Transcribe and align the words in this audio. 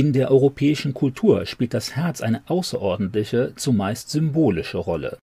In 0.00 0.14
der 0.14 0.30
europäischen 0.30 0.94
Kultur 0.94 1.44
spielt 1.44 1.74
das 1.74 1.94
Herz 1.94 2.22
eine 2.22 2.40
außerordentliche, 2.48 3.52
zumeist 3.56 4.08
symbolische 4.08 4.78
Rolle. 4.78 5.18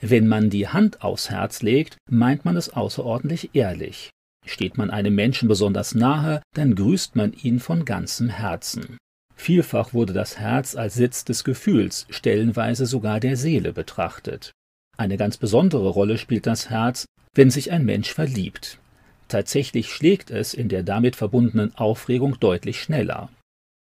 Wenn 0.00 0.28
man 0.28 0.50
die 0.50 0.68
Hand 0.68 1.02
aufs 1.02 1.30
Herz 1.30 1.62
legt, 1.62 1.96
meint 2.08 2.44
man 2.44 2.56
es 2.56 2.72
außerordentlich 2.72 3.50
ehrlich. 3.54 4.10
Steht 4.46 4.78
man 4.78 4.88
einem 4.88 5.16
Menschen 5.16 5.48
besonders 5.48 5.96
nahe, 5.96 6.42
dann 6.54 6.76
grüßt 6.76 7.16
man 7.16 7.32
ihn 7.32 7.58
von 7.58 7.84
ganzem 7.84 8.28
Herzen. 8.28 8.98
Vielfach 9.34 9.94
wurde 9.94 10.12
das 10.12 10.38
Herz 10.38 10.76
als 10.76 10.94
Sitz 10.94 11.24
des 11.24 11.42
Gefühls, 11.42 12.06
stellenweise 12.08 12.86
sogar 12.86 13.18
der 13.18 13.36
Seele 13.36 13.72
betrachtet. 13.72 14.52
Eine 14.96 15.16
ganz 15.16 15.38
besondere 15.38 15.88
Rolle 15.88 16.18
spielt 16.18 16.46
das 16.46 16.70
Herz, 16.70 17.04
wenn 17.34 17.50
sich 17.50 17.72
ein 17.72 17.84
Mensch 17.84 18.14
verliebt. 18.14 18.78
Tatsächlich 19.26 19.92
schlägt 19.92 20.30
es 20.30 20.54
in 20.54 20.68
der 20.68 20.84
damit 20.84 21.16
verbundenen 21.16 21.74
Aufregung 21.74 22.38
deutlich 22.38 22.80
schneller. 22.80 23.28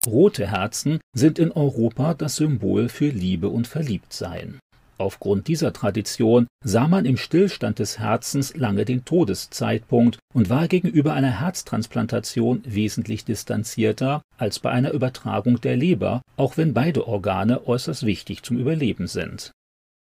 Rote 0.07 0.51
Herzen 0.51 1.01
sind 1.13 1.39
in 1.39 1.53
Europa 1.53 2.15
das 2.15 2.37
Symbol 2.37 2.89
für 2.89 3.09
Liebe 3.09 3.49
und 3.49 3.67
Verliebtsein. 3.67 4.61
Aufgrund 4.99 5.47
dieser 5.49 5.75
Tradition 5.75 6.47
sah 6.65 6.89
man 6.89 7.05
im 7.05 7.19
Stillstand 7.19 7.81
des 7.81 7.99
Herzens 7.99 8.57
lange 8.57 8.87
den 8.87 9.05
Todeszeitpunkt 9.05 10.19
und 10.33 10.49
war 10.49 10.69
gegenüber 10.69 11.13
einer 11.13 11.41
Herztransplantation 11.41 12.63
wesentlich 12.65 13.25
distanzierter 13.25 14.23
als 14.39 14.59
bei 14.59 14.71
einer 14.71 14.93
Übertragung 14.93 15.61
der 15.61 15.77
Leber, 15.77 16.23
auch 16.37 16.57
wenn 16.57 16.73
beide 16.73 17.07
Organe 17.07 17.67
äußerst 17.67 18.07
wichtig 18.07 18.43
zum 18.43 18.59
Überleben 18.59 19.07
sind. 19.07 19.53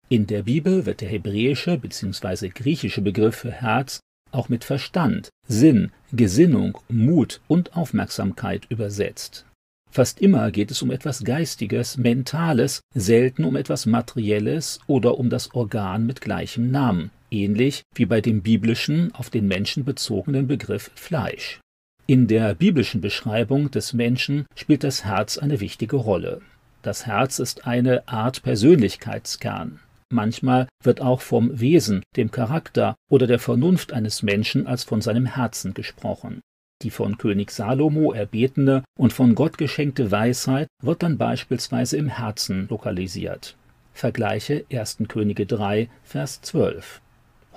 In 0.08 0.26
der 0.26 0.44
Bibel 0.44 0.88
wird 0.88 1.02
der 1.02 1.10
hebräische 1.10 1.78
bzw. 1.78 2.50
griechische 2.50 3.02
Begriff 3.02 3.36
für 3.36 3.52
Herz 3.52 4.00
auch 4.32 4.50
mit 4.50 4.64
Verstand, 4.64 5.30
Sinn, 5.48 5.92
Gesinnung, 6.12 6.80
Mut 6.88 7.42
und 7.48 7.76
Aufmerksamkeit 7.76 8.66
übersetzt. 8.70 9.46
Fast 9.92 10.22
immer 10.22 10.52
geht 10.52 10.70
es 10.70 10.82
um 10.82 10.92
etwas 10.92 11.24
Geistiges, 11.24 11.98
Mentales, 11.98 12.82
selten 12.94 13.44
um 13.44 13.56
etwas 13.56 13.86
Materielles 13.88 14.80
oder 14.86 15.18
um 15.18 15.30
das 15.30 15.54
Organ 15.54 16.06
mit 16.06 16.22
gleichem 16.22 16.70
Namen, 16.70 17.10
ähnlich 17.32 17.82
wie 17.96 18.06
bei 18.06 18.22
dem 18.22 18.42
biblischen, 18.42 19.14
auf 19.16 19.30
den 19.30 19.48
Menschen 19.48 19.86
bezogenen 19.86 20.48
Begriff 20.48 20.92
Fleisch. 20.94 21.60
In 22.06 22.28
der 22.28 22.56
biblischen 22.56 23.02
Beschreibung 23.02 23.72
des 23.72 23.94
Menschen 23.94 24.46
spielt 24.56 24.84
das 24.84 25.06
Herz 25.06 25.38
eine 25.38 25.60
wichtige 25.60 25.96
Rolle. 25.96 26.42
Das 26.82 27.06
Herz 27.06 27.40
ist 27.40 27.68
eine 27.68 28.08
Art 28.08 28.42
Persönlichkeitskern. 28.42 29.80
Manchmal 30.12 30.68
wird 30.84 31.02
auch 31.02 31.22
vom 31.22 31.60
Wesen, 31.60 32.04
dem 32.16 32.32
Charakter 32.32 32.96
oder 33.12 33.28
der 33.28 33.38
Vernunft 33.38 33.94
eines 33.94 34.24
Menschen 34.24 34.66
als 34.66 34.84
von 34.84 35.02
seinem 35.02 35.26
Herzen 35.26 35.74
gesprochen. 35.74 36.42
Die 36.82 36.92
von 36.92 37.18
König 37.18 37.52
Salomo 37.52 38.14
erbetene 38.14 38.84
und 38.98 39.12
von 39.12 39.36
Gott 39.36 39.58
geschenkte 39.58 40.12
Weisheit 40.12 40.68
wird 40.82 41.04
dann 41.04 41.18
beispielsweise 41.18 41.98
im 41.98 42.08
Herzen 42.08 42.68
lokalisiert. 42.70 43.58
Vergleiche 43.92 44.66
1. 44.72 45.00
Könige 45.10 45.46
3, 45.46 45.90
Vers 46.04 46.42
12. 46.42 47.02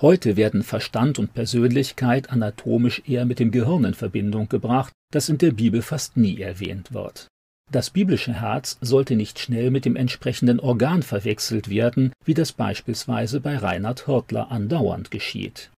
Heute 0.00 0.36
werden 0.36 0.64
Verstand 0.64 1.20
und 1.20 1.34
Persönlichkeit 1.34 2.30
anatomisch 2.30 3.02
eher 3.06 3.24
mit 3.24 3.38
dem 3.38 3.52
Gehirn 3.52 3.84
in 3.84 3.94
Verbindung 3.94 4.48
gebracht, 4.48 4.92
das 5.12 5.28
in 5.28 5.38
der 5.38 5.52
Bibel 5.52 5.82
fast 5.82 6.16
nie 6.16 6.40
erwähnt 6.40 6.92
wird. 6.92 7.28
Das 7.70 7.90
biblische 7.90 8.32
Herz 8.32 8.76
sollte 8.80 9.14
nicht 9.14 9.38
schnell 9.38 9.70
mit 9.70 9.84
dem 9.84 9.94
entsprechenden 9.94 10.58
Organ 10.58 11.04
verwechselt 11.04 11.70
werden, 11.70 12.12
wie 12.24 12.34
das 12.34 12.50
beispielsweise 12.50 13.40
bei 13.40 13.56
Reinhard 13.56 14.08
Hörtler 14.08 14.50
andauernd 14.50 15.12
geschieht. 15.12 15.70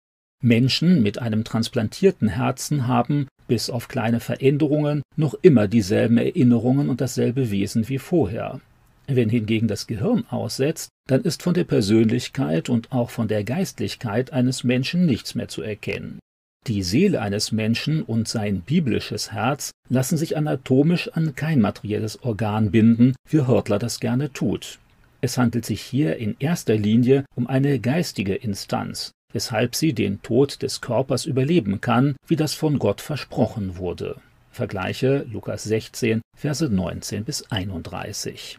Menschen 0.44 1.02
mit 1.02 1.18
einem 1.18 1.44
transplantierten 1.44 2.28
Herzen 2.28 2.86
haben, 2.86 3.28
bis 3.46 3.70
auf 3.70 3.88
kleine 3.88 4.20
Veränderungen, 4.20 5.02
noch 5.16 5.34
immer 5.42 5.68
dieselben 5.68 6.18
Erinnerungen 6.18 6.88
und 6.88 7.00
dasselbe 7.00 7.50
Wesen 7.50 7.88
wie 7.88 7.98
vorher. 7.98 8.60
Wenn 9.06 9.28
hingegen 9.28 9.68
das 9.68 9.86
Gehirn 9.86 10.24
aussetzt, 10.30 10.88
dann 11.06 11.22
ist 11.22 11.42
von 11.42 11.54
der 11.54 11.64
Persönlichkeit 11.64 12.68
und 12.70 12.92
auch 12.92 13.10
von 13.10 13.28
der 13.28 13.44
Geistlichkeit 13.44 14.32
eines 14.32 14.64
Menschen 14.64 15.04
nichts 15.04 15.34
mehr 15.34 15.48
zu 15.48 15.62
erkennen. 15.62 16.18
Die 16.66 16.82
Seele 16.82 17.20
eines 17.20 17.52
Menschen 17.52 18.02
und 18.02 18.26
sein 18.26 18.62
biblisches 18.62 19.32
Herz 19.32 19.70
lassen 19.90 20.16
sich 20.16 20.38
anatomisch 20.38 21.08
an 21.12 21.34
kein 21.34 21.60
materielles 21.60 22.22
Organ 22.22 22.70
binden, 22.70 23.14
wie 23.28 23.46
Hörtler 23.46 23.78
das 23.78 24.00
gerne 24.00 24.32
tut. 24.32 24.78
Es 25.20 25.36
handelt 25.36 25.66
sich 25.66 25.82
hier 25.82 26.16
in 26.16 26.36
erster 26.38 26.76
Linie 26.76 27.26
um 27.34 27.46
eine 27.46 27.78
geistige 27.80 28.34
Instanz, 28.34 29.12
weshalb 29.34 29.74
sie 29.74 29.92
den 29.92 30.22
Tod 30.22 30.62
des 30.62 30.80
Körpers 30.80 31.26
überleben 31.26 31.82
kann, 31.82 32.16
wie 32.26 32.36
das 32.36 32.54
von 32.54 32.78
Gott 32.78 33.02
versprochen 33.02 33.76
wurde. 33.76 34.16
Vergleiche 34.50 35.26
Lukas 35.30 35.64
16, 35.64 36.22
Verse 36.34 36.66
19 36.66 37.24
bis 37.24 37.50
31. 37.50 38.58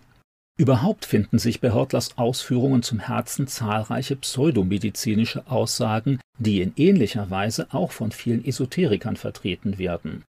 Überhaupt 0.58 1.06
finden 1.06 1.40
sich 1.40 1.62
bei 1.62 1.72
Hörtlers 1.72 2.18
Ausführungen 2.18 2.84
zum 2.84 3.00
Herzen 3.00 3.48
zahlreiche 3.48 4.16
pseudomedizinische 4.18 5.50
Aussagen, 5.50 6.20
die 6.38 6.62
in 6.62 6.74
ähnlicher 6.76 7.30
Weise 7.30 7.68
auch 7.72 7.92
von 7.92 8.12
vielen 8.12 8.46
Esoterikern 8.46 9.16
vertreten 9.16 9.78
werden. 9.78 10.24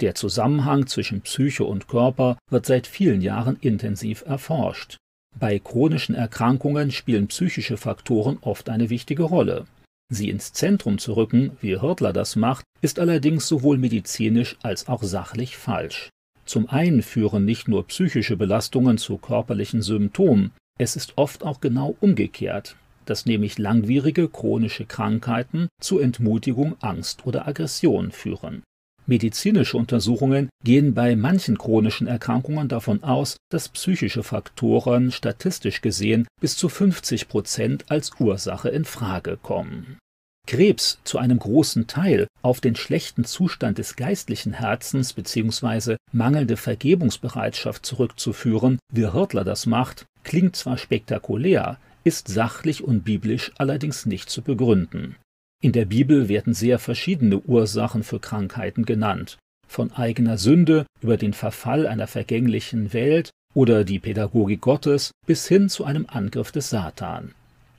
Der 0.00 0.14
Zusammenhang 0.14 0.86
zwischen 0.86 1.22
Psyche 1.22 1.64
und 1.64 1.88
Körper 1.88 2.36
wird 2.50 2.66
seit 2.66 2.86
vielen 2.86 3.22
Jahren 3.22 3.56
intensiv 3.60 4.24
erforscht. 4.26 4.98
Bei 5.38 5.58
chronischen 5.58 6.14
Erkrankungen 6.14 6.90
spielen 6.90 7.28
psychische 7.28 7.76
Faktoren 7.76 8.38
oft 8.40 8.68
eine 8.68 8.88
wichtige 8.88 9.24
Rolle. 9.24 9.66
Sie 10.08 10.30
ins 10.30 10.52
Zentrum 10.52 10.98
zu 10.98 11.14
rücken, 11.14 11.56
wie 11.60 11.80
Hörtler 11.80 12.12
das 12.12 12.36
macht, 12.36 12.64
ist 12.80 12.98
allerdings 12.98 13.48
sowohl 13.48 13.78
medizinisch 13.78 14.56
als 14.62 14.88
auch 14.88 15.02
sachlich 15.02 15.56
falsch. 15.56 16.10
Zum 16.44 16.68
einen 16.68 17.02
führen 17.02 17.44
nicht 17.44 17.66
nur 17.66 17.86
psychische 17.88 18.36
Belastungen 18.36 18.98
zu 18.98 19.18
körperlichen 19.18 19.82
Symptomen, 19.82 20.52
es 20.78 20.94
ist 20.94 21.14
oft 21.16 21.42
auch 21.42 21.60
genau 21.60 21.96
umgekehrt, 22.00 22.76
dass 23.04 23.26
nämlich 23.26 23.58
langwierige 23.58 24.28
chronische 24.28 24.84
Krankheiten 24.84 25.68
zu 25.80 25.98
Entmutigung, 25.98 26.76
Angst 26.80 27.26
oder 27.26 27.48
Aggression 27.48 28.12
führen. 28.12 28.62
Medizinische 29.06 29.76
Untersuchungen 29.76 30.48
gehen 30.64 30.94
bei 30.94 31.14
manchen 31.14 31.56
chronischen 31.58 32.08
Erkrankungen 32.08 32.68
davon 32.68 33.04
aus, 33.04 33.36
dass 33.50 33.68
psychische 33.68 34.22
Faktoren 34.22 35.12
statistisch 35.12 35.80
gesehen 35.80 36.26
bis 36.40 36.56
zu 36.56 36.68
50 36.68 37.28
Prozent 37.28 37.84
als 37.88 38.10
Ursache 38.18 38.68
in 38.68 38.84
Frage 38.84 39.36
kommen. 39.40 39.98
Krebs 40.46 40.98
zu 41.04 41.18
einem 41.18 41.38
großen 41.38 41.86
Teil 41.86 42.28
auf 42.42 42.60
den 42.60 42.76
schlechten 42.76 43.24
Zustand 43.24 43.78
des 43.78 43.96
geistlichen 43.96 44.52
Herzens 44.52 45.12
bzw. 45.12 45.96
mangelnde 46.12 46.56
Vergebungsbereitschaft 46.56 47.84
zurückzuführen, 47.84 48.78
wie 48.92 49.06
Hörtler 49.06 49.44
das 49.44 49.66
macht, 49.66 50.06
klingt 50.22 50.56
zwar 50.56 50.78
spektakulär, 50.78 51.78
ist 52.04 52.28
sachlich 52.28 52.84
und 52.84 53.02
biblisch 53.02 53.50
allerdings 53.58 54.06
nicht 54.06 54.30
zu 54.30 54.42
begründen. 54.42 55.16
In 55.62 55.72
der 55.72 55.86
Bibel 55.86 56.28
werden 56.28 56.52
sehr 56.52 56.78
verschiedene 56.78 57.40
Ursachen 57.40 58.02
für 58.02 58.20
Krankheiten 58.20 58.84
genannt, 58.84 59.38
von 59.66 59.90
eigener 59.92 60.36
Sünde 60.36 60.84
über 61.00 61.16
den 61.16 61.32
Verfall 61.32 61.86
einer 61.86 62.06
vergänglichen 62.06 62.92
Welt 62.92 63.30
oder 63.54 63.84
die 63.84 63.98
Pädagogik 63.98 64.60
Gottes 64.60 65.12
bis 65.26 65.48
hin 65.48 65.70
zu 65.70 65.84
einem 65.84 66.06
Angriff 66.08 66.52
des 66.52 66.68
Satan. 66.68 67.32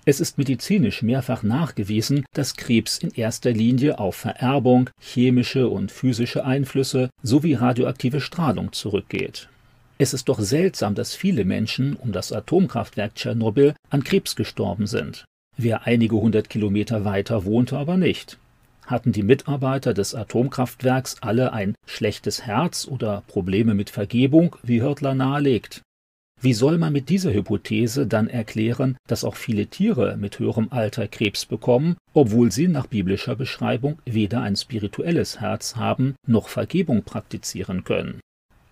Es 0.06 0.20
ist 0.20 0.38
medizinisch 0.38 1.04
mehrfach 1.04 1.44
nachgewiesen, 1.44 2.26
dass 2.34 2.56
Krebs 2.56 2.98
in 2.98 3.12
erster 3.12 3.52
Linie 3.52 4.00
auf 4.00 4.16
Vererbung, 4.16 4.90
chemische 5.00 5.68
und 5.68 5.92
physische 5.92 6.46
Einflüsse 6.46 7.10
sowie 7.22 7.54
radioaktive 7.54 8.22
Strahlung 8.22 8.72
zurückgeht. 8.72 9.50
Es 10.00 10.14
ist 10.14 10.30
doch 10.30 10.40
seltsam, 10.40 10.96
dass 10.96 11.14
viele 11.14 11.44
Menschen 11.44 11.96
um 11.96 12.12
das 12.12 12.32
Atomkraftwerk 12.32 13.16
Tschernobyl 13.16 13.76
an 13.90 14.04
Krebs 14.04 14.36
gestorben 14.36 14.88
sind. 14.88 15.26
Wer 15.58 15.88
einige 15.88 16.16
hundert 16.16 16.50
Kilometer 16.50 17.04
weiter 17.04 17.44
wohnte, 17.44 17.78
aber 17.78 17.98
nicht. 17.98 18.38
Hatten 18.86 19.12
die 19.12 19.24
Mitarbeiter 19.24 19.94
des 19.94 20.14
Atomkraftwerks 20.14 21.18
alle 21.22 21.52
ein 21.52 21.76
schlechtes 21.86 22.46
Herz 22.46 22.88
oder 22.88 23.24
Probleme 23.28 23.74
mit 23.74 23.90
Vergebung, 23.90 24.56
wie 24.62 24.82
Hörtler 24.82 25.16
nahelegt? 25.16 25.82
Wie 26.40 26.54
soll 26.54 26.78
man 26.78 26.94
mit 26.94 27.10
dieser 27.10 27.34
Hypothese 27.34 28.06
dann 28.06 28.28
erklären, 28.28 28.98
dass 29.08 29.24
auch 29.24 29.36
viele 29.36 29.66
Tiere 29.66 30.16
mit 30.18 30.38
höherem 30.38 30.68
Alter 30.70 31.08
Krebs 31.08 31.48
bekommen, 31.48 31.98
obwohl 32.14 32.52
sie 32.52 32.68
nach 32.68 32.86
biblischer 32.86 33.36
Beschreibung 33.36 33.98
weder 34.06 34.42
ein 34.42 34.56
spirituelles 34.56 35.42
Herz 35.42 35.76
haben 35.76 36.14
noch 36.28 36.48
Vergebung 36.48 37.02
praktizieren 37.02 37.84
können? 37.84 38.20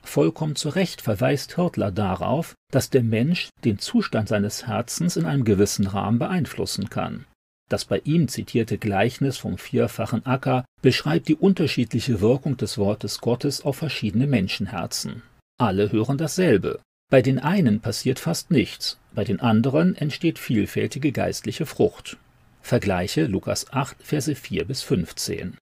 Vollkommen 0.06 0.56
zu 0.56 0.70
Recht 0.70 1.02
verweist 1.02 1.58
Hörtler 1.58 1.92
darauf, 1.92 2.54
dass 2.72 2.90
der 2.90 3.04
Mensch 3.04 3.50
den 3.64 3.80
Zustand 3.80 4.30
seines 4.30 4.68
Herzens 4.68 5.18
in 5.18 5.26
einem 5.26 5.44
gewissen 5.44 5.88
Rahmen 5.88 6.20
beeinflussen 6.20 6.90
kann. 6.90 7.26
Das 7.70 7.86
bei 7.86 8.00
ihm 8.04 8.28
zitierte 8.28 8.78
Gleichnis 8.78 9.38
vom 9.38 9.58
vierfachen 9.58 10.26
Acker 10.26 10.66
beschreibt 10.82 11.28
die 11.28 11.36
unterschiedliche 11.36 12.22
Wirkung 12.22 12.58
des 12.58 12.78
Wortes 12.78 13.20
Gottes 13.20 13.66
auf 13.66 13.78
verschiedene 13.78 14.28
Menschenherzen. 14.28 15.24
Alle 15.58 15.92
hören 15.92 16.18
dasselbe, 16.18 16.80
bei 17.10 17.22
den 17.22 17.40
einen 17.40 17.82
passiert 17.82 18.20
fast 18.20 18.52
nichts, 18.52 19.00
bei 19.14 19.24
den 19.24 19.40
anderen 19.40 19.96
entsteht 19.96 20.40
vielfältige 20.40 21.12
geistliche 21.12 21.66
Frucht. 21.66 22.18
Vergleiche 22.62 23.26
Lukas 23.26 23.72
8, 23.72 23.98
Verse 24.02 24.36
4 24.36 24.66
bis 24.66 24.82
15. 24.82 25.58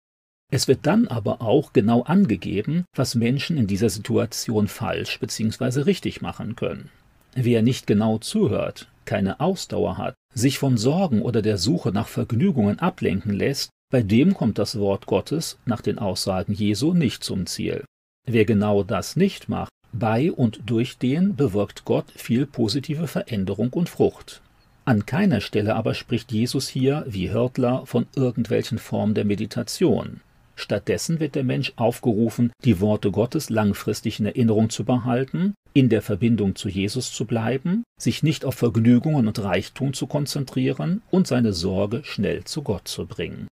Es 0.53 0.67
wird 0.67 0.81
dann 0.83 1.07
aber 1.07 1.41
auch 1.41 1.73
genau 1.73 2.03
angegeben, 2.03 2.85
was 2.95 3.15
Menschen 3.15 3.57
in 3.57 3.65
dieser 3.65 3.89
Situation 3.89 4.67
falsch 4.67 5.19
bzw. 5.19 5.81
richtig 5.81 6.21
machen 6.21 6.55
können. 6.55 6.91
Wer 7.33 7.63
nicht 7.63 7.87
genau 7.87 8.19
zuhört, 8.19 8.87
keine 9.05 9.39
Ausdauer 9.39 9.97
hat, 9.97 10.13
sich 10.35 10.59
von 10.59 10.77
Sorgen 10.77 11.23
oder 11.23 11.41
der 11.41 11.57
Suche 11.57 11.89
nach 11.91 12.07
Vergnügungen 12.07 12.77
ablenken 12.77 13.33
lässt, 13.33 13.71
bei 13.91 14.03
dem 14.03 14.35
kommt 14.35 14.59
das 14.59 14.77
Wort 14.77 15.07
Gottes 15.07 15.57
nach 15.65 15.81
den 15.81 15.97
Aussagen 15.97 16.53
Jesu 16.53 16.93
nicht 16.93 17.23
zum 17.23 17.47
Ziel. 17.47 17.83
Wer 18.27 18.45
genau 18.45 18.83
das 18.83 19.15
nicht 19.15 19.49
macht, 19.49 19.71
bei 19.91 20.31
und 20.31 20.61
durch 20.67 20.99
den 20.99 21.35
bewirkt 21.35 21.83
Gott 21.83 22.11
viel 22.15 22.45
positive 22.45 23.07
Veränderung 23.07 23.73
und 23.73 23.89
Frucht. 23.89 24.43
An 24.85 25.07
keiner 25.07 25.41
Stelle 25.41 25.73
aber 25.73 25.95
spricht 25.95 26.31
Jesus 26.31 26.67
hier, 26.67 27.05
wie 27.07 27.31
Hörtler, 27.31 27.87
von 27.87 28.05
irgendwelchen 28.15 28.77
Formen 28.77 29.15
der 29.15 29.25
Meditation. 29.25 30.21
Stattdessen 30.55 31.19
wird 31.19 31.35
der 31.35 31.43
Mensch 31.43 31.73
aufgerufen, 31.75 32.51
die 32.63 32.79
Worte 32.79 33.11
Gottes 33.11 33.49
langfristig 33.49 34.19
in 34.19 34.25
Erinnerung 34.25 34.69
zu 34.69 34.83
behalten, 34.83 35.55
in 35.73 35.89
der 35.89 36.01
Verbindung 36.01 36.55
zu 36.55 36.69
Jesus 36.69 37.11
zu 37.11 37.25
bleiben, 37.25 37.83
sich 37.99 38.23
nicht 38.23 38.45
auf 38.45 38.55
Vergnügungen 38.55 39.27
und 39.27 39.39
Reichtum 39.39 39.93
zu 39.93 40.07
konzentrieren 40.07 41.01
und 41.09 41.27
seine 41.27 41.53
Sorge 41.53 42.01
schnell 42.03 42.43
zu 42.43 42.61
Gott 42.61 42.87
zu 42.87 43.05
bringen. 43.05 43.47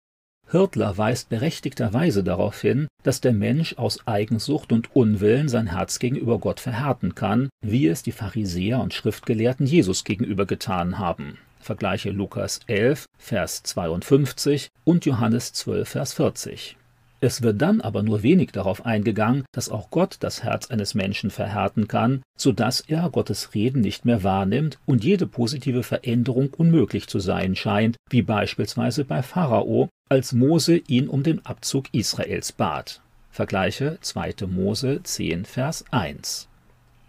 Hirtler 0.49 0.97
weist 0.97 1.29
berechtigterweise 1.29 2.23
darauf 2.23 2.61
hin, 2.61 2.88
dass 3.03 3.19
der 3.19 3.33
Mensch 3.33 3.77
aus 3.77 4.07
Eigensucht 4.07 4.71
und 4.71 4.95
Unwillen 4.95 5.49
sein 5.49 5.67
Herz 5.67 5.99
gegenüber 5.99 6.39
Gott 6.39 6.61
verhärten 6.61 7.15
kann, 7.15 7.49
wie 7.61 7.88
es 7.88 8.01
die 8.01 8.13
Pharisäer 8.13 8.79
und 8.79 8.94
Schriftgelehrten 8.94 9.65
Jesus 9.65 10.05
gegenüber 10.05 10.45
getan 10.45 10.99
haben. 10.99 11.38
Vergleiche 11.59 12.11
Lukas 12.11 12.61
11, 12.67 13.05
Vers 13.17 13.63
52 13.63 14.69
und 14.85 15.05
Johannes 15.05 15.51
12, 15.51 15.89
Vers 15.89 16.13
40. 16.13 16.77
Es 17.19 17.41
wird 17.41 17.61
dann 17.61 17.81
aber 17.81 18.03
nur 18.03 18.21
wenig 18.21 18.51
darauf 18.51 18.85
eingegangen, 18.85 19.43
dass 19.51 19.69
auch 19.69 19.89
Gott 19.89 20.17
das 20.19 20.43
Herz 20.43 20.69
eines 20.69 20.93
Menschen 20.93 21.31
verhärten 21.31 21.87
kann, 21.87 22.21
so 22.37 22.51
dass 22.51 22.81
er 22.81 23.09
Gottes 23.09 23.55
Reden 23.55 23.81
nicht 23.81 24.05
mehr 24.05 24.23
wahrnimmt 24.23 24.77
und 24.85 25.03
jede 25.03 25.25
positive 25.25 25.81
Veränderung 25.81 26.53
unmöglich 26.53 27.07
zu 27.07 27.19
sein 27.19 27.55
scheint, 27.55 27.97
wie 28.09 28.21
beispielsweise 28.21 29.03
bei 29.03 29.23
Pharao, 29.23 29.89
als 30.09 30.31
Mose 30.31 30.77
ihn 30.77 31.09
um 31.09 31.23
den 31.23 31.43
Abzug 31.45 31.91
Israels 31.91 32.51
bat. 32.51 33.01
Vergleiche 33.31 33.97
2. 34.01 34.47
Mose 34.47 35.01
10, 35.01 35.45
Vers 35.45 35.85
1. 35.89 36.47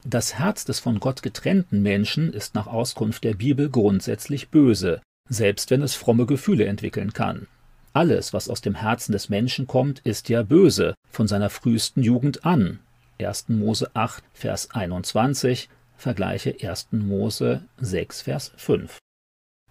Das 0.05 0.39
Herz 0.39 0.65
des 0.65 0.81
von 0.81 1.01
Gott 1.01 1.23
getrennten 1.23 1.83
Menschen 1.83 2.33
ist 2.33 2.55
nach 2.55 2.67
Auskunft 2.67 3.25
der 3.25 3.35
Bibel 3.35 3.69
grundsätzlich 3.69 4.49
böse, 4.49 5.03
selbst 5.29 5.71
wenn 5.71 5.83
es 5.83 5.95
fromme 5.95 6.25
Gefühle 6.25 6.65
entwickeln 6.65 7.13
kann. 7.13 7.47
Alles, 7.99 8.33
was 8.33 8.49
aus 8.49 8.61
dem 8.61 8.77
Herzen 8.77 9.11
des 9.11 9.29
Menschen 9.29 9.67
kommt, 9.67 9.99
ist 10.07 10.29
ja 10.29 10.45
böse, 10.45 10.95
von 11.11 11.27
seiner 11.27 11.51
frühesten 11.51 12.01
Jugend 12.01 12.45
an. 12.45 12.79
1. 13.21 13.49
Mose 13.49 13.91
8, 13.93 14.23
Vers 14.33 14.71
21, 14.71 15.69
vergleiche 15.97 16.55
1. 16.63 16.93
Mose 16.93 17.65
6, 17.79 18.23
Vers 18.23 18.53
5. 18.57 18.99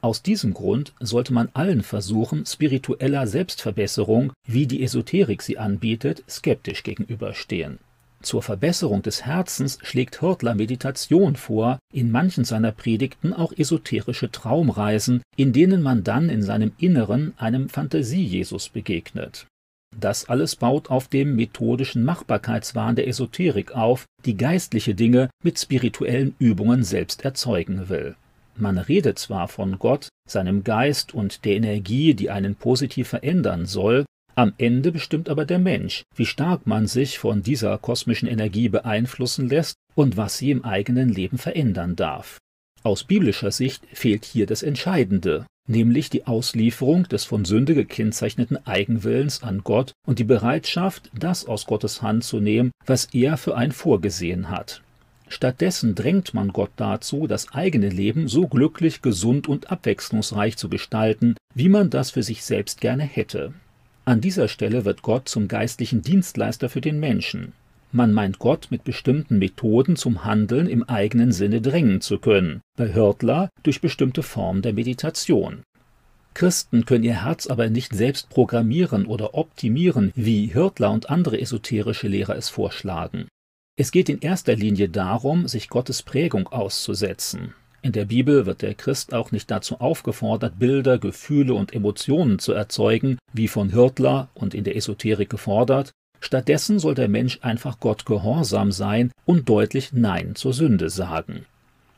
Aus 0.02 0.24
diesem 0.24 0.54
Grund 0.54 0.94
sollte 1.00 1.32
man 1.32 1.48
allen 1.54 1.84
Versuchen 1.84 2.46
spiritueller 2.46 3.28
Selbstverbesserung, 3.28 4.34
wie 4.46 4.68
die 4.68 4.84
Esoterik 4.84 5.42
sie 5.42 5.58
anbietet, 5.58 6.26
skeptisch 6.30 6.84
gegenüberstehen. 6.84 7.80
Zur 8.28 8.44
Verbesserung 8.44 9.04
des 9.04 9.26
Herzens 9.26 9.80
schlägt 9.84 10.22
Hörtler 10.22 10.54
Meditation 10.54 11.38
vor, 11.38 11.80
in 11.94 12.12
manchen 12.12 12.44
seiner 12.44 12.74
Predigten 12.74 13.32
auch 13.32 13.54
esoterische 13.58 14.30
Traumreisen, 14.30 15.22
in 15.38 15.54
denen 15.54 15.82
man 15.82 16.04
dann 16.04 16.28
in 16.28 16.42
seinem 16.42 16.74
Inneren 16.78 17.34
einem 17.38 17.70
Fantasie-Jesus 17.70 18.68
begegnet. 18.68 19.48
Das 19.98 20.28
alles 20.28 20.58
baut 20.58 20.92
auf 20.92 21.08
dem 21.08 21.38
methodischen 21.38 22.04
Machbarkeitswahn 22.04 22.98
der 22.98 23.08
Esoterik 23.08 23.72
auf, 23.72 24.04
die 24.26 24.36
geistliche 24.36 24.94
Dinge 24.94 25.30
mit 25.42 25.58
spirituellen 25.58 26.36
Übungen 26.38 26.84
selbst 26.84 27.24
erzeugen 27.24 27.88
will. 27.88 28.18
Man 28.58 28.78
redet 28.78 29.20
zwar 29.20 29.48
von 29.48 29.80
Gott, 29.80 30.10
seinem 30.28 30.66
Geist 30.66 31.14
und 31.14 31.46
der 31.46 31.56
Energie, 31.56 32.14
die 32.14 32.30
einen 32.30 32.56
positiv 32.56 33.08
verändern 33.08 33.66
soll, 33.66 34.04
am 34.38 34.54
Ende 34.60 34.92
bestimmt 34.92 35.30
aber 35.30 35.45
der 35.45 35.57
Mensch, 35.57 36.04
wie 36.16 36.28
stark 36.28 36.68
man 36.68 36.86
sich 36.86 37.18
von 37.18 37.42
dieser 37.42 37.78
kosmischen 37.80 38.28
Energie 38.28 38.69
beeinflussen 38.69 39.50
lässt 39.50 39.75
und 39.95 40.16
was 40.16 40.38
sie 40.38 40.51
im 40.51 40.63
eigenen 40.63 41.10
Leben 41.10 41.39
verändern 41.39 41.95
darf. 41.95 42.38
Aus 42.84 43.04
biblischer 43.04 43.51
Sicht 43.51 43.84
fehlt 43.92 44.25
hier 44.25 44.45
das 44.45 44.62
Entscheidende, 44.62 45.48
nämlich 45.68 46.12
die 46.12 46.28
Auslieferung 46.28 47.04
des 47.07 47.25
von 47.25 47.45
Sünde 47.45 47.74
gekennzeichneten 47.74 48.66
Eigenwillens 48.68 49.42
an 49.42 49.62
Gott 49.63 49.94
und 50.06 50.19
die 50.19 50.24
Bereitschaft, 50.24 51.10
das 51.18 51.45
aus 51.45 51.66
Gottes 51.66 52.04
Hand 52.04 52.24
zu 52.24 52.40
nehmen, 52.40 52.69
was 52.86 53.06
er 53.13 53.38
für 53.38 53.57
ein 53.57 53.72
vorgesehen 53.72 54.51
hat. 54.51 54.83
Stattdessen 55.30 55.95
drängt 55.95 56.36
man 56.36 56.54
Gott 56.54 56.72
dazu, 56.75 57.25
das 57.25 57.54
eigene 57.54 57.90
Leben 57.90 58.28
so 58.28 58.48
glücklich, 58.48 59.01
gesund 59.01 59.50
und 59.50 59.72
abwechslungsreich 59.72 60.57
zu 60.57 60.69
gestalten, 60.69 61.36
wie 61.56 61.69
man 61.69 61.90
das 61.90 62.12
für 62.12 62.24
sich 62.24 62.45
selbst 62.45 62.80
gerne 62.80 63.04
hätte. 63.04 63.54
An 64.07 64.21
dieser 64.21 64.48
Stelle 64.48 64.86
wird 64.86 65.01
Gott 65.01 65.27
zum 65.27 65.50
geistlichen 65.50 66.01
Dienstleister 66.01 66.69
für 66.69 66.80
den 66.80 66.98
Menschen. 66.98 67.51
Man 67.92 68.13
meint 68.13 68.39
Gott 68.39 68.68
mit 68.69 68.86
bestimmten 68.86 69.38
Methoden 69.38 69.98
zum 69.98 70.24
Handeln 70.24 70.68
im 70.68 70.88
eigenen 70.88 71.33
Sinne 71.33 71.59
drängen 71.59 72.00
zu 72.00 72.18
können, 72.18 72.62
bei 72.77 72.94
Hörtler 72.94 73.50
durch 73.63 73.81
bestimmte 73.81 74.24
Formen 74.24 74.62
der 74.62 74.71
Meditation. 74.71 75.63
Christen 76.36 76.86
können 76.86 77.04
ihr 77.04 77.25
Herz 77.25 77.48
aber 77.48 77.69
nicht 77.69 77.94
selbst 77.94 78.30
programmieren 78.30 79.07
oder 79.07 79.33
optimieren, 79.33 80.13
wie 80.15 80.54
Hörtler 80.54 80.92
und 80.92 81.09
andere 81.09 81.42
esoterische 81.42 82.07
Lehrer 82.07 82.38
es 82.38 82.48
vorschlagen. 82.48 83.27
Es 83.75 83.92
geht 83.92 84.07
in 84.07 84.19
erster 84.19 84.56
Linie 84.56 84.88
darum, 84.88 85.50
sich 85.50 85.68
Gottes 85.68 86.01
Prägung 86.01 86.48
auszusetzen. 86.48 87.56
In 87.82 87.92
der 87.92 88.06
Bibel 88.06 88.46
wird 88.46 88.62
der 88.62 88.74
Christ 88.74 89.14
auch 89.14 89.32
nicht 89.32 89.50
dazu 89.52 89.80
aufgefordert, 89.80 90.60
Bilder, 90.60 90.98
Gefühle 90.98 91.54
und 91.54 91.74
Emotionen 91.74 92.40
zu 92.40 92.54
erzeugen, 92.54 93.18
wie 93.34 93.48
von 93.48 93.70
Hirtler 93.70 94.30
und 94.34 94.54
in 94.54 94.64
der 94.64 94.76
Esoterik 94.76 95.30
gefordert. 95.30 95.92
Stattdessen 96.20 96.80
soll 96.80 96.96
der 96.96 97.08
Mensch 97.08 97.40
einfach 97.42 97.80
Gott 97.80 98.06
gehorsam 98.06 98.72
sein 98.72 99.12
und 99.26 99.48
deutlich 99.48 99.94
Nein 99.94 100.36
zur 100.36 100.54
Sünde 100.54 100.90
sagen. 100.90 101.46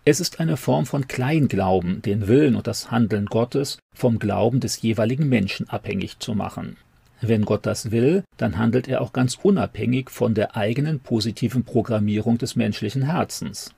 Es 0.05 0.19
ist 0.19 0.39
eine 0.39 0.57
Form 0.57 0.85
von 0.85 1.07
Kleinglauben, 1.07 2.01
den 2.01 2.27
Willen 2.27 2.55
und 2.55 2.67
das 2.67 2.91
Handeln 2.91 3.27
Gottes 3.27 3.79
vom 3.95 4.19
Glauben 4.19 4.59
des 4.59 4.81
jeweiligen 4.81 5.29
Menschen 5.29 5.69
abhängig 5.69 6.19
zu 6.19 6.35
machen. 6.35 6.77
Wenn 7.21 7.43
Gott 7.43 7.65
das 7.65 7.91
will, 7.91 8.23
dann 8.37 8.57
handelt 8.57 8.87
er 8.87 9.01
auch 9.01 9.13
ganz 9.13 9.37
unabhängig 9.41 10.09
von 10.09 10.33
der 10.33 10.55
eigenen 10.55 10.99
positiven 10.99 11.63
Programmierung 11.63 12.37
des 12.37 12.55
menschlichen 12.55 13.03
Herzens. 13.03 13.73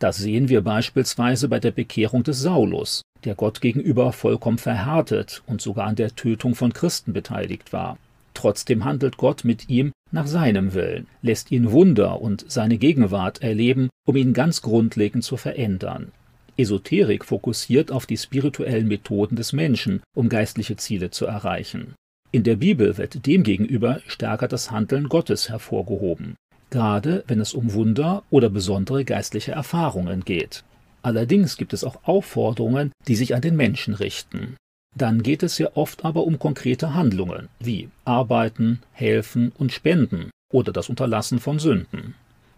Das 0.00 0.16
sehen 0.16 0.48
wir 0.48 0.62
beispielsweise 0.62 1.46
bei 1.48 1.60
der 1.60 1.72
Bekehrung 1.72 2.22
des 2.22 2.40
Saulus, 2.40 3.02
der 3.24 3.34
Gott 3.34 3.60
gegenüber 3.60 4.12
vollkommen 4.12 4.56
verhärtet 4.56 5.42
und 5.46 5.60
sogar 5.60 5.86
an 5.86 5.94
der 5.94 6.16
Tötung 6.16 6.54
von 6.54 6.72
Christen 6.72 7.12
beteiligt 7.12 7.74
war. 7.74 7.98
Trotzdem 8.32 8.86
handelt 8.86 9.18
Gott 9.18 9.44
mit 9.44 9.68
ihm 9.68 9.92
nach 10.10 10.26
seinem 10.26 10.72
Willen, 10.72 11.06
lässt 11.20 11.52
ihn 11.52 11.70
Wunder 11.70 12.22
und 12.22 12.46
seine 12.48 12.78
Gegenwart 12.78 13.42
erleben, 13.42 13.90
um 14.06 14.16
ihn 14.16 14.32
ganz 14.32 14.62
grundlegend 14.62 15.22
zu 15.22 15.36
verändern. 15.36 16.12
Esoterik 16.56 17.26
fokussiert 17.26 17.92
auf 17.92 18.06
die 18.06 18.16
spirituellen 18.16 18.88
Methoden 18.88 19.36
des 19.36 19.52
Menschen, 19.52 20.00
um 20.16 20.30
geistliche 20.30 20.76
Ziele 20.76 21.10
zu 21.10 21.26
erreichen. 21.26 21.94
In 22.32 22.42
der 22.42 22.56
Bibel 22.56 22.96
wird 22.96 23.26
demgegenüber 23.26 24.00
stärker 24.06 24.48
das 24.48 24.70
Handeln 24.70 25.10
Gottes 25.10 25.50
hervorgehoben 25.50 26.36
gerade 26.70 27.24
wenn 27.26 27.40
es 27.40 27.52
um 27.52 27.72
Wunder 27.72 28.22
oder 28.30 28.48
besondere 28.48 29.04
geistliche 29.04 29.52
Erfahrungen 29.52 30.24
geht. 30.24 30.64
Allerdings 31.02 31.56
gibt 31.56 31.72
es 31.72 31.84
auch 31.84 32.04
Aufforderungen, 32.04 32.92
die 33.08 33.16
sich 33.16 33.34
an 33.34 33.40
den 33.40 33.56
Menschen 33.56 33.94
richten. 33.94 34.56
Dann 34.96 35.22
geht 35.22 35.42
es 35.42 35.58
ja 35.58 35.68
oft 35.74 36.04
aber 36.04 36.24
um 36.24 36.38
konkrete 36.38 36.94
Handlungen, 36.94 37.48
wie 37.58 37.88
Arbeiten, 38.04 38.80
Helfen 38.92 39.52
und 39.56 39.72
Spenden 39.72 40.30
oder 40.52 40.72
das 40.72 40.88
Unterlassen 40.88 41.38
von 41.38 41.58
Sünden. 41.58 42.14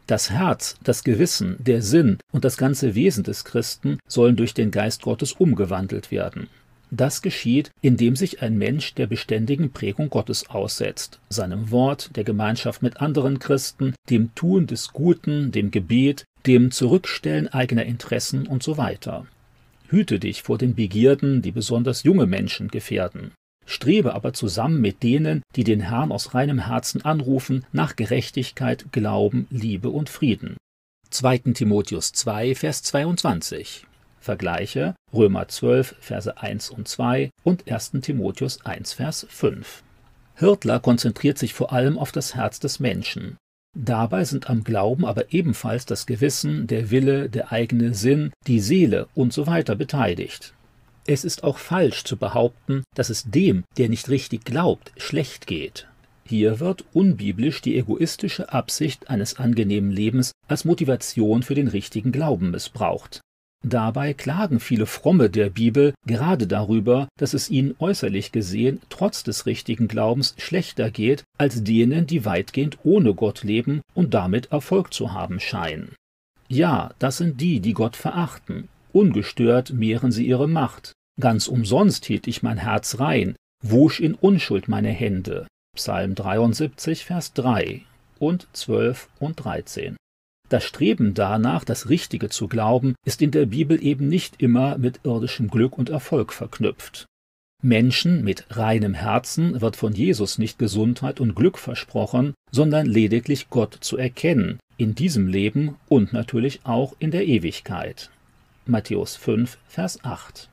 Das 0.07 0.31
Herz, 0.31 0.77
das 0.83 1.05
Gewissen, 1.05 1.57
der 1.61 1.83
Sinn 1.83 2.19
und 2.33 2.45
das 2.45 2.57
ganze 2.57 2.95
Wesen 2.95 3.23
des 3.23 3.45
Christen 3.45 3.99
sollen 4.09 4.37
durch 4.37 4.55
den 4.55 4.71
Geist 4.71 5.03
Gottes 5.03 5.33
umgewandelt 5.33 6.11
werden. 6.11 6.49
Das 6.95 7.23
geschieht, 7.23 7.71
indem 7.81 8.17
sich 8.17 8.43
ein 8.43 8.59
Mensch 8.59 8.93
der 8.93 9.07
beständigen 9.07 9.73
Prägung 9.73 10.11
Gottes 10.11 10.51
aussetzt, 10.51 11.21
seinem 11.31 11.71
Wort, 11.71 12.11
der 12.17 12.25
Gemeinschaft 12.25 12.83
mit 12.83 13.01
anderen 13.01 13.39
Christen, 13.39 13.95
dem 14.11 14.35
Tun 14.35 14.67
des 14.67 14.93
Guten, 14.93 15.53
dem 15.53 15.71
Gebet, 15.71 16.27
dem 16.47 16.71
Zurückstellen 16.71 17.49
eigener 17.49 17.87
Interessen 17.87 18.47
und 18.47 18.63
so 18.63 18.77
weiter. 18.77 19.27
Hüte 19.89 20.19
dich 20.19 20.43
vor 20.43 20.59
den 20.59 20.75
Begierden, 20.75 21.41
die 21.41 21.51
besonders 21.51 22.03
junge 22.03 22.27
Menschen 22.27 22.69
gefährden. 22.69 23.33
Strebe 23.65 24.13
aber 24.13 24.35
zusammen 24.35 24.83
mit 24.83 25.03
denen, 25.03 25.41
die 25.57 25.65
den 25.65 25.81
Herrn 25.81 26.13
aus 26.13 26.35
reinem 26.35 26.59
Herzen 26.59 27.03
anrufen, 27.07 27.65
nach 27.73 27.97
Gerechtigkeit, 27.97 28.93
Glauben, 28.93 29.47
Liebe 29.49 29.89
und 29.89 30.11
Frieden. 30.11 30.59
2. 31.09 31.39
Timotheus 31.55 32.13
2, 32.13 32.55
Vers 32.55 32.83
22 32.83 33.87
Vergleiche 34.23 34.95
Römer 35.13 35.49
12, 35.49 35.97
Verse 35.99 36.39
1 36.41 36.71
und 36.71 36.87
2 36.87 37.31
und 37.43 37.71
1. 37.71 37.93
Timotheus 38.03 38.65
1, 38.65 38.93
Vers 38.93 39.27
5. 39.29 39.83
Hirtler 40.37 40.79
konzentriert 40.79 41.39
sich 41.39 41.55
vor 41.55 41.73
allem 41.73 41.99
auf 41.99 42.13
das 42.13 42.37
Herz 42.37 42.61
des 42.61 42.79
Menschen. 42.79 43.37
Dabei 43.77 44.25
sind 44.25 44.49
am 44.49 44.63
Glauben 44.63 45.05
aber 45.05 45.33
ebenfalls 45.33 45.87
das 45.87 46.07
Gewissen, 46.07 46.69
der 46.69 46.91
Wille, 46.91 47.29
der 47.29 47.51
eigene 47.51 47.95
Sinn, 47.95 48.33
die 48.47 48.61
Seele 48.61 49.09
und 49.15 49.33
so 49.33 49.47
weiter 49.47 49.75
beteiligt. 49.75 50.55
Es 51.05 51.25
ist 51.25 51.43
auch 51.43 51.59
falsch 51.59 52.05
zu 52.05 52.17
behaupten, 52.17 52.85
dass 52.95 53.11
es 53.11 53.25
dem, 53.25 53.65
der 53.77 53.89
nicht 53.89 54.09
richtig 54.09 54.45
glaubt, 54.45 54.93
schlecht 54.99 55.49
geht. 55.49 55.89
Hier 56.25 56.61
wird 56.61 56.85
unbiblisch 56.93 57.61
die 57.61 57.77
egoistische 57.77 58.53
Absicht 58.53 59.11
eines 59.11 59.37
angenehmen 59.37 59.91
Lebens 59.91 60.31
als 60.47 60.65
Motivation 60.65 61.43
für 61.43 61.57
den 61.57 61.67
richtigen 61.67 62.13
Glauben 62.13 62.53
missbraucht. 62.53 63.21
Dabei 63.65 64.13
klagen 64.13 64.59
viele 64.59 64.87
Fromme 64.87 65.31
der 65.31 65.49
Bibel 65.49 65.95
gerade 66.07 66.49
darüber, 66.49 67.09
dass 67.17 67.33
es 67.33 67.49
ihnen 67.49 67.77
äußerlich 67.79 68.33
gesehen 68.33 68.81
trotz 68.89 69.23
des 69.23 69.47
richtigen 69.47 69.87
Glaubens 69.87 70.35
schlechter 70.37 70.91
geht 70.91 71.23
als 71.39 71.63
denen, 71.63 72.07
die 72.07 72.25
weitgehend 72.25 72.79
ohne 72.83 73.15
Gott 73.15 73.45
leben 73.45 73.83
und 73.95 74.15
damit 74.15 74.51
Erfolg 74.51 74.93
zu 74.93 75.13
haben 75.13 75.39
scheinen. 75.39 75.95
Ja, 76.49 76.91
das 76.99 77.19
sind 77.19 77.41
die, 77.41 77.61
die 77.61 77.73
Gott 77.73 77.97
verachten. 77.97 78.69
Ungestört 78.93 79.73
mehren 79.73 80.11
sie 80.11 80.27
ihre 80.27 80.49
Macht. 80.49 80.93
Ganz 81.21 81.47
umsonst 81.47 82.05
hielt 82.07 82.27
ich 82.27 82.43
mein 82.43 82.59
Herz 82.59 82.99
rein, 82.99 83.37
wusch 83.63 84.01
in 84.01 84.15
Unschuld 84.15 84.69
meine 84.69 84.91
Hände. 84.91 85.47
Psalm 85.75 86.15
73, 86.15 87.05
Vers 87.05 87.33
3 87.33 87.83
und 88.19 88.49
12 88.53 89.09
und 89.21 89.37
13. 89.37 89.97
Das 90.53 90.65
Streben 90.65 91.15
danach, 91.15 91.65
das 91.65 91.89
Richtige 91.89 92.29
zu 92.29 92.47
glauben, 92.47 92.95
ist 93.07 93.23
in 93.23 93.31
der 93.31 93.47
Bibel 93.47 93.83
eben 93.83 94.09
nicht 94.09 94.43
immer 94.43 94.77
mit 94.77 95.01
irdischem 95.03 95.49
Glück 95.49 95.79
und 95.79 95.89
Erfolg 95.89 96.31
verknüpft. 96.35 97.07
Menschen 97.63 98.23
mit 98.23 98.45
reinem 98.51 98.93
Herzen 98.93 99.63
wird 99.63 99.77
von 99.77 99.95
Jesus 99.95 100.37
nicht 100.37 100.59
Gesundheit 100.59 101.21
und 101.21 101.35
Glück 101.35 101.57
versprochen, 101.57 102.35
sondern 102.51 102.85
lediglich 102.85 103.49
Gott 103.49 103.79
zu 103.81 103.97
erkennen, 103.97 104.59
in 104.77 104.95
diesem 104.95 105.27
Leben 105.27 105.77
und 105.89 106.13
natürlich 106.13 106.61
auch 106.65 106.95
in 106.99 107.13
der 107.13 107.27
Ewigkeit. 107.27 108.11
Matthäus 108.67 109.17
5, 109.17 109.57
Vers 109.69 110.05
8 110.05 110.51